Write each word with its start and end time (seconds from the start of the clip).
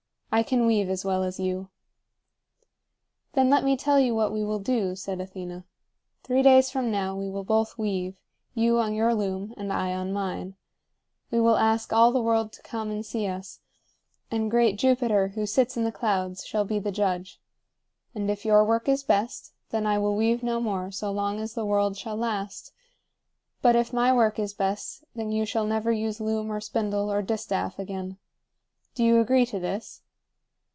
I 0.33 0.43
can 0.43 0.65
weave 0.65 0.89
as 0.89 1.03
well 1.03 1.23
as 1.23 1.41
you." 1.41 1.67
"Then 3.33 3.49
let 3.49 3.65
me 3.65 3.75
tell 3.75 3.99
you 3.99 4.15
what 4.15 4.31
we 4.31 4.45
will 4.45 4.59
do," 4.59 4.95
said 4.95 5.19
Athena. 5.19 5.65
"Three 6.23 6.41
days 6.41 6.69
from 6.71 6.89
now 6.89 7.17
we 7.17 7.29
will 7.29 7.43
both 7.43 7.77
weave; 7.77 8.15
you 8.53 8.79
on 8.79 8.93
your 8.93 9.13
loom, 9.13 9.53
and 9.57 9.73
I 9.73 9.93
on 9.93 10.13
mine. 10.13 10.55
We 11.31 11.41
will 11.41 11.57
ask 11.57 11.91
all 11.91 12.13
the 12.13 12.21
world 12.21 12.53
to 12.53 12.61
come 12.61 12.89
and 12.91 13.05
see 13.05 13.27
us; 13.27 13.59
and 14.31 14.49
great 14.49 14.77
Jupiter, 14.77 15.27
who 15.35 15.45
sits 15.45 15.75
in 15.75 15.83
the 15.83 15.91
clouds, 15.91 16.45
shall 16.45 16.63
be 16.63 16.79
the 16.79 16.93
judge. 16.93 17.41
And 18.15 18.29
if 18.31 18.45
your 18.45 18.63
work 18.63 18.87
is 18.87 19.03
best, 19.03 19.51
then 19.71 19.85
I 19.85 19.97
will 19.97 20.15
weave 20.15 20.43
no 20.43 20.61
more 20.61 20.91
so 20.91 21.11
long 21.11 21.41
as 21.41 21.55
the 21.55 21.65
world 21.65 21.97
shall 21.97 22.15
last; 22.15 22.71
but 23.61 23.75
if 23.75 23.91
my 23.91 24.13
work 24.13 24.39
is 24.39 24.53
best, 24.53 25.03
then 25.13 25.33
you 25.33 25.45
shall 25.45 25.65
never 25.67 25.91
use 25.91 26.21
loom 26.21 26.49
or 26.53 26.61
spindle 26.61 27.11
or 27.11 27.21
distaff 27.21 27.77
again. 27.77 28.15
Do 28.95 29.03
you 29.03 29.19
agree 29.19 29.45
to 29.47 29.59
this?" 29.59 30.03